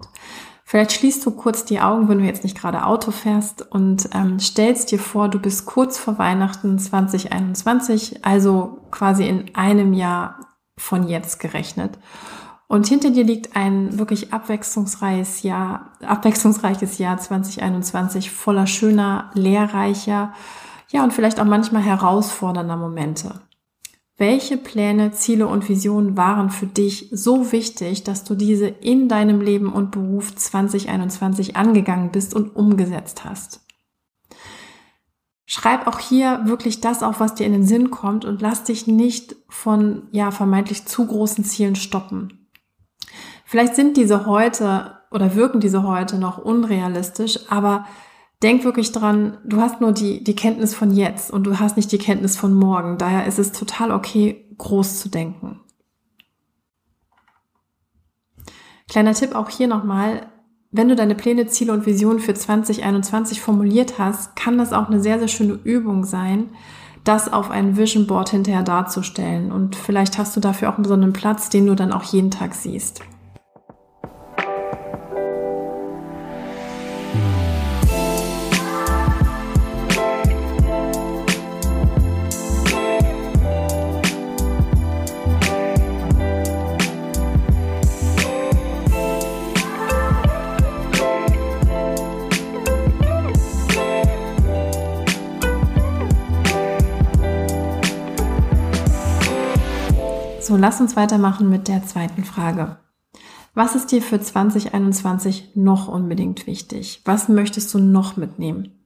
Vielleicht 0.65 0.93
schließt 0.93 1.23
du 1.25 1.31
kurz 1.31 1.63
die 1.63 1.79
Augen, 1.79 2.09
wenn 2.09 2.17
du 2.17 2.25
jetzt 2.25 2.43
nicht 2.43 2.57
gerade 2.57 2.85
Auto 2.85 3.11
fährst 3.11 3.71
und 3.71 4.09
ähm, 4.13 4.39
stellst 4.39 4.91
dir 4.91 4.97
vor, 4.97 5.29
du 5.29 5.37
bist 5.37 5.67
kurz 5.67 5.99
vor 5.99 6.17
Weihnachten 6.17 6.79
2021, 6.79 8.25
also 8.25 8.87
quasi 8.89 9.27
in 9.27 9.53
einem 9.53 9.93
Jahr 9.93 10.39
von 10.75 11.07
jetzt 11.07 11.39
gerechnet. 11.39 11.99
Und 12.67 12.87
hinter 12.87 13.11
dir 13.11 13.25
liegt 13.25 13.55
ein 13.55 13.99
wirklich 13.99 14.33
abwechslungsreiches 14.33 15.43
Jahr, 15.43 15.91
abwechslungsreiches 16.01 16.97
Jahr 16.97 17.17
2021 17.17 18.31
voller 18.31 18.65
schöner, 18.65 19.29
lehrreicher, 19.33 20.33
ja 20.89 21.03
und 21.03 21.13
vielleicht 21.13 21.39
auch 21.39 21.45
manchmal 21.45 21.83
herausfordernder 21.83 22.77
Momente. 22.77 23.41
Welche 24.21 24.57
Pläne, 24.57 25.13
Ziele 25.13 25.47
und 25.47 25.67
Visionen 25.67 26.15
waren 26.15 26.51
für 26.51 26.67
dich 26.67 27.09
so 27.11 27.51
wichtig, 27.51 28.03
dass 28.03 28.23
du 28.23 28.35
diese 28.35 28.67
in 28.67 29.09
deinem 29.09 29.41
Leben 29.41 29.73
und 29.73 29.89
Beruf 29.89 30.35
2021 30.35 31.55
angegangen 31.55 32.11
bist 32.11 32.35
und 32.35 32.55
umgesetzt 32.55 33.25
hast? 33.25 33.61
Schreib 35.47 35.87
auch 35.87 35.97
hier 35.97 36.41
wirklich 36.43 36.81
das 36.81 37.01
auf, 37.01 37.19
was 37.19 37.33
dir 37.33 37.47
in 37.47 37.53
den 37.53 37.65
Sinn 37.65 37.89
kommt 37.89 38.23
und 38.23 38.43
lass 38.43 38.63
dich 38.63 38.85
nicht 38.85 39.35
von, 39.49 40.03
ja, 40.11 40.29
vermeintlich 40.29 40.85
zu 40.85 41.07
großen 41.07 41.43
Zielen 41.43 41.75
stoppen. 41.75 42.47
Vielleicht 43.43 43.75
sind 43.75 43.97
diese 43.97 44.27
heute 44.27 44.99
oder 45.09 45.33
wirken 45.33 45.61
diese 45.61 45.81
heute 45.81 46.19
noch 46.19 46.37
unrealistisch, 46.37 47.39
aber 47.49 47.87
denk 48.43 48.63
wirklich 48.63 48.91
dran, 48.91 49.37
du 49.45 49.61
hast 49.61 49.81
nur 49.81 49.91
die, 49.91 50.23
die 50.23 50.35
Kenntnis 50.35 50.73
von 50.73 50.91
jetzt 50.91 51.31
und 51.31 51.43
du 51.43 51.59
hast 51.59 51.77
nicht 51.77 51.91
die 51.91 51.97
Kenntnis 51.97 52.37
von 52.37 52.53
morgen. 52.53 52.97
Daher 52.97 53.25
ist 53.25 53.39
es 53.39 53.51
total 53.51 53.91
okay, 53.91 54.45
groß 54.57 54.99
zu 54.99 55.09
denken. 55.09 55.59
Kleiner 58.89 59.13
Tipp 59.13 59.35
auch 59.35 59.49
hier 59.49 59.67
nochmal, 59.67 60.27
wenn 60.71 60.89
du 60.89 60.95
deine 60.95 61.15
Pläne, 61.15 61.47
Ziele 61.47 61.73
und 61.73 61.85
Visionen 61.85 62.19
für 62.19 62.33
2021 62.33 63.41
formuliert 63.41 63.99
hast, 63.99 64.35
kann 64.35 64.57
das 64.57 64.73
auch 64.73 64.87
eine 64.87 65.01
sehr, 65.01 65.19
sehr 65.19 65.27
schöne 65.27 65.59
Übung 65.63 66.05
sein, 66.05 66.49
das 67.03 67.31
auf 67.31 67.51
ein 67.51 67.77
Vision 67.77 68.07
Board 68.07 68.29
hinterher 68.29 68.63
darzustellen. 68.63 69.51
Und 69.51 69.75
vielleicht 69.75 70.17
hast 70.17 70.35
du 70.35 70.39
dafür 70.39 70.69
auch 70.69 70.77
einen 70.77 71.13
Platz, 71.13 71.49
den 71.49 71.67
du 71.67 71.75
dann 71.75 71.91
auch 71.91 72.03
jeden 72.03 72.31
Tag 72.31 72.53
siehst. 72.53 73.01
Lass 100.61 100.79
uns 100.79 100.95
weitermachen 100.95 101.49
mit 101.49 101.67
der 101.67 101.83
zweiten 101.85 102.23
Frage. 102.23 102.77
Was 103.53 103.75
ist 103.75 103.91
dir 103.91 104.01
für 104.01 104.21
2021 104.21 105.55
noch 105.55 105.87
unbedingt 105.87 106.47
wichtig? 106.47 107.01
Was 107.03 107.27
möchtest 107.27 107.73
du 107.73 107.79
noch 107.79 108.15
mitnehmen? 108.15 108.77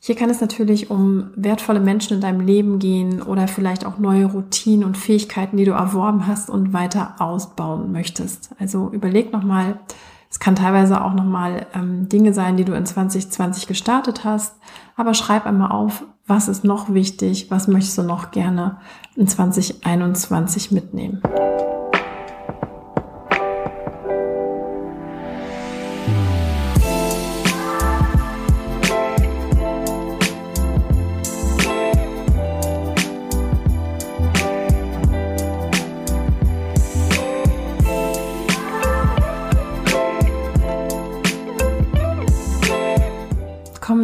Hier 0.00 0.14
kann 0.14 0.28
es 0.28 0.40
natürlich 0.40 0.90
um 0.90 1.30
wertvolle 1.36 1.80
Menschen 1.80 2.14
in 2.14 2.20
deinem 2.20 2.40
Leben 2.40 2.78
gehen 2.78 3.22
oder 3.22 3.48
vielleicht 3.48 3.86
auch 3.86 3.98
neue 3.98 4.26
Routinen 4.26 4.84
und 4.84 4.98
Fähigkeiten, 4.98 5.56
die 5.56 5.64
du 5.64 5.72
erworben 5.72 6.26
hast 6.26 6.50
und 6.50 6.72
weiter 6.72 7.16
ausbauen 7.18 7.90
möchtest. 7.92 8.50
Also 8.58 8.90
überleg 8.90 9.32
nochmal, 9.32 9.80
es 10.36 10.40
kann 10.40 10.54
teilweise 10.54 11.02
auch 11.02 11.14
nochmal 11.14 11.64
ähm, 11.72 12.10
Dinge 12.10 12.34
sein, 12.34 12.58
die 12.58 12.66
du 12.66 12.74
in 12.74 12.84
2020 12.84 13.66
gestartet 13.66 14.26
hast, 14.26 14.54
aber 14.94 15.14
schreib 15.14 15.46
einmal 15.46 15.72
auf, 15.72 16.04
was 16.26 16.48
ist 16.48 16.62
noch 16.62 16.92
wichtig, 16.92 17.50
was 17.50 17.68
möchtest 17.68 17.96
du 17.96 18.02
noch 18.02 18.32
gerne 18.32 18.76
in 19.14 19.26
2021 19.26 20.72
mitnehmen. 20.72 21.22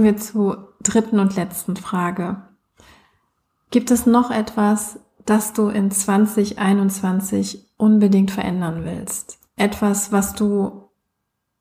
Wir 0.02 0.16
zur 0.16 0.75
dritten 0.82 1.18
und 1.18 1.37
letzten 1.37 1.76
Frage. 1.76 2.42
Gibt 3.71 3.90
es 3.90 4.06
noch 4.06 4.30
etwas, 4.30 5.00
das 5.25 5.52
du 5.52 5.68
in 5.68 5.90
2021 5.90 7.73
unbedingt 7.76 8.30
verändern 8.30 8.85
willst? 8.85 9.38
Etwas, 9.56 10.12
was 10.12 10.35
du 10.35 10.88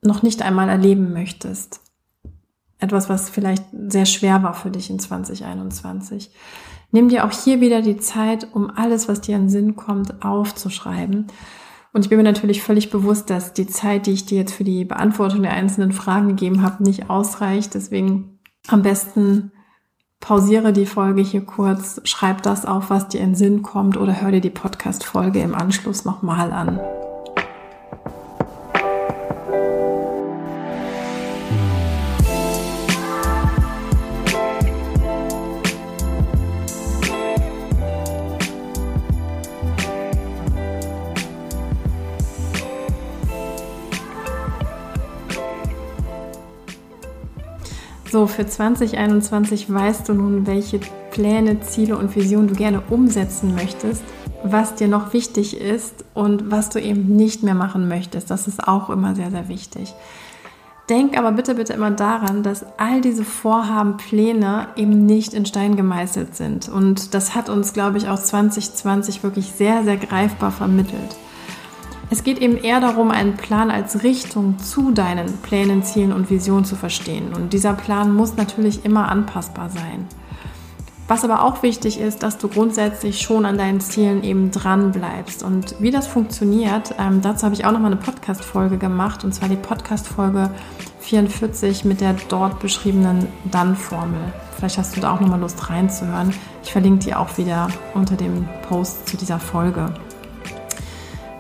noch 0.02 0.24
nicht 0.24 0.42
einmal 0.42 0.70
erleben 0.70 1.14
möchtest? 1.14 1.82
Etwas, 2.80 3.10
was 3.10 3.30
vielleicht 3.30 3.64
sehr 3.88 4.06
schwer 4.06 4.42
war 4.42 4.54
für 4.54 4.72
dich 4.72 4.90
in 4.90 5.00
2021? 5.00 6.32
Nimm 6.92 7.10
dir 7.10 7.26
auch 7.26 7.32
hier 7.32 7.62
wieder 7.62 7.82
die 7.82 7.98
Zeit, 7.98 8.48
um 8.54 8.70
alles, 8.70 9.08
was 9.08 9.22
dir 9.22 9.36
in 9.36 9.50
Sinn 9.50 9.76
kommt, 9.76 10.24
aufzuschreiben. 10.24 11.28
Und 11.94 12.06
ich 12.06 12.10
bin 12.10 12.18
mir 12.18 12.24
natürlich 12.24 12.62
völlig 12.62 12.90
bewusst, 12.90 13.30
dass 13.30 13.54
die 13.54 13.68
Zeit, 13.68 14.08
die 14.08 14.12
ich 14.12 14.26
dir 14.26 14.40
jetzt 14.40 14.54
für 14.54 14.64
die 14.64 14.86
Beantwortung 14.86 15.42
der 15.42 15.52
einzelnen 15.52 15.92
Fragen 15.92 16.30
gegeben 16.30 16.62
habe, 16.62 16.84
nicht 16.84 17.10
ausreicht. 17.10 17.74
Deswegen 17.74 18.31
am 18.68 18.82
besten 18.82 19.52
pausiere 20.20 20.72
die 20.72 20.86
Folge 20.86 21.22
hier 21.22 21.46
kurz, 21.46 22.00
schreib 22.04 22.44
das 22.44 22.66
auf, 22.66 22.90
was 22.90 23.08
dir 23.08 23.22
in 23.22 23.36
Sinn 23.36 23.64
kommt 23.64 23.98
oder 23.98 24.22
hör 24.22 24.32
dir 24.32 24.42
die 24.42 24.50
Podcast-Folge 24.50 25.42
im 25.42 25.56
Anschluss 25.56 26.06
nochmal 26.06 26.52
an. 26.52 26.80
Für 48.32 48.48
2021 48.48 49.72
weißt 49.72 50.10
du 50.10 50.14
nun, 50.14 50.48
welche 50.48 50.80
Pläne, 51.12 51.62
Ziele 51.62 51.98
und 51.98 52.16
Visionen 52.16 52.48
du 52.48 52.56
gerne 52.56 52.82
umsetzen 52.90 53.54
möchtest, 53.54 54.04
was 54.44 54.76
dir 54.76 54.88
noch 54.88 55.14
wichtig 55.14 55.60
ist 55.60 56.06
und 56.14 56.50
was 56.50 56.70
du 56.70 56.80
eben 56.80 57.16
nicht 57.16 57.44
mehr 57.44 57.54
machen 57.54 57.88
möchtest. 57.88 58.32
Das 58.32 58.48
ist 58.48 58.68
auch 58.68 58.90
immer 58.90 59.16
sehr, 59.16 59.32
sehr 59.32 59.48
wichtig. 59.50 59.94
Denk 60.90 61.18
aber 61.18 61.32
bitte, 61.32 61.56
bitte 61.56 61.74
immer 61.74 61.92
daran, 61.92 62.44
dass 62.44 62.66
all 62.78 63.02
diese 63.02 63.24
Vorhaben, 63.24 63.98
Pläne 63.98 64.68
eben 64.76 65.06
nicht 65.06 65.34
in 65.34 65.46
Stein 65.46 65.76
gemeißelt 65.76 66.36
sind. 66.36 66.68
Und 66.68 67.14
das 67.14 67.36
hat 67.36 67.50
uns, 67.50 67.74
glaube 67.74 67.98
ich, 67.98 68.10
auch 68.10 68.20
2020 68.20 69.24
wirklich 69.24 69.52
sehr, 69.52 69.84
sehr 69.84 69.98
greifbar 69.98 70.52
vermittelt. 70.52 71.16
Es 72.12 72.26
geht 72.26 72.40
eben 72.40 72.58
eher 72.58 72.82
darum, 72.82 73.10
einen 73.10 73.38
Plan 73.38 73.72
als 73.72 74.04
Richtung 74.04 74.60
zu 74.60 74.92
deinen 74.92 75.38
Plänen, 75.38 75.82
Zielen 75.82 76.12
und 76.12 76.30
Visionen 76.30 76.66
zu 76.66 76.76
verstehen. 76.76 77.34
Und 77.34 77.54
dieser 77.54 77.72
Plan 77.72 78.14
muss 78.14 78.36
natürlich 78.36 78.84
immer 78.84 79.10
anpassbar 79.10 79.70
sein. 79.70 80.06
Was 81.08 81.24
aber 81.24 81.42
auch 81.42 81.64
wichtig 81.64 82.02
ist, 82.02 82.22
dass 82.22 82.38
du 82.38 82.50
grundsätzlich 82.50 83.22
schon 83.22 83.46
an 83.46 83.58
deinen 83.58 83.80
Zielen 83.80 84.24
eben 84.24 84.52
dran 84.52 84.92
bleibst. 84.92 85.42
Und 85.42 85.76
wie 85.80 85.90
das 85.90 86.06
funktioniert, 86.06 86.94
ähm, 87.00 87.22
dazu 87.22 87.46
habe 87.46 87.56
ich 87.56 87.64
auch 87.64 87.72
nochmal 87.72 87.94
eine 87.94 88.02
Podcast-Folge 88.02 88.78
gemacht, 88.78 89.24
und 89.24 89.34
zwar 89.34 89.48
die 89.48 89.56
Podcast-Folge 89.56 90.52
44 91.00 91.86
mit 91.86 92.02
der 92.02 92.16
dort 92.28 92.60
beschriebenen 92.60 93.28
Dann-Formel. 93.46 94.34
Vielleicht 94.58 94.78
hast 94.78 94.98
du 94.98 95.02
da 95.02 95.14
auch 95.14 95.22
nochmal 95.22 95.40
Lust 95.40 95.70
reinzuhören. 95.70 96.34
Ich 96.62 96.74
verlinke 96.74 97.06
die 97.06 97.16
auch 97.16 97.38
wieder 97.38 97.70
unter 97.94 98.18
dem 98.18 98.50
Post 98.68 99.08
zu 99.08 99.16
dieser 99.16 99.40
Folge. 99.40 99.94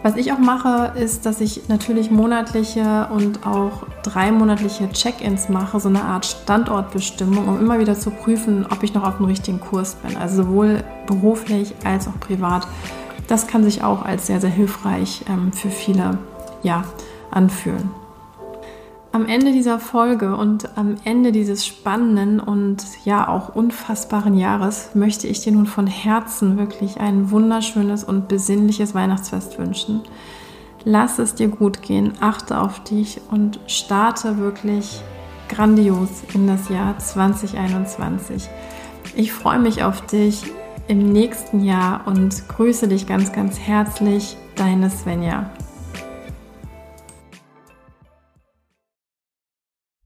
Was 0.03 0.15
ich 0.15 0.33
auch 0.33 0.39
mache, 0.39 0.97
ist, 0.97 1.27
dass 1.27 1.41
ich 1.41 1.69
natürlich 1.69 2.09
monatliche 2.09 3.07
und 3.13 3.45
auch 3.45 3.85
dreimonatliche 4.01 4.89
Check-ins 4.89 5.47
mache, 5.47 5.79
so 5.79 5.89
eine 5.89 6.03
Art 6.03 6.25
Standortbestimmung, 6.25 7.47
um 7.47 7.59
immer 7.59 7.77
wieder 7.77 7.93
zu 7.93 8.09
prüfen, 8.09 8.65
ob 8.65 8.81
ich 8.81 8.95
noch 8.95 9.03
auf 9.03 9.17
dem 9.17 9.27
richtigen 9.27 9.59
Kurs 9.59 9.95
bin. 9.95 10.17
Also 10.17 10.43
sowohl 10.43 10.83
beruflich 11.05 11.75
als 11.83 12.07
auch 12.07 12.19
privat. 12.19 12.67
Das 13.27 13.45
kann 13.45 13.63
sich 13.63 13.83
auch 13.83 14.03
als 14.03 14.25
sehr, 14.25 14.41
sehr 14.41 14.49
hilfreich 14.49 15.23
ähm, 15.29 15.53
für 15.53 15.69
viele 15.69 16.17
ja, 16.63 16.83
anfühlen. 17.29 18.00
Am 19.13 19.25
Ende 19.25 19.51
dieser 19.51 19.77
Folge 19.79 20.37
und 20.37 20.77
am 20.77 20.95
Ende 21.03 21.33
dieses 21.33 21.65
spannenden 21.65 22.39
und 22.39 22.85
ja 23.03 23.27
auch 23.27 23.53
unfassbaren 23.53 24.37
Jahres 24.37 24.91
möchte 24.93 25.27
ich 25.27 25.41
dir 25.41 25.51
nun 25.51 25.65
von 25.65 25.85
Herzen 25.85 26.57
wirklich 26.57 27.01
ein 27.01 27.29
wunderschönes 27.29 28.05
und 28.05 28.29
besinnliches 28.29 28.95
Weihnachtsfest 28.95 29.59
wünschen. 29.59 29.99
Lass 30.85 31.19
es 31.19 31.35
dir 31.35 31.49
gut 31.49 31.81
gehen, 31.81 32.13
achte 32.21 32.57
auf 32.57 32.81
dich 32.85 33.19
und 33.29 33.59
starte 33.67 34.37
wirklich 34.37 35.01
grandios 35.49 36.09
in 36.33 36.47
das 36.47 36.69
Jahr 36.69 36.97
2021. 36.97 38.47
Ich 39.17 39.33
freue 39.33 39.59
mich 39.59 39.83
auf 39.83 40.05
dich 40.05 40.45
im 40.87 41.11
nächsten 41.11 41.65
Jahr 41.65 42.07
und 42.07 42.47
grüße 42.47 42.87
dich 42.87 43.07
ganz, 43.07 43.33
ganz 43.33 43.59
herzlich, 43.59 44.37
deine 44.55 44.89
Svenja. 44.89 45.51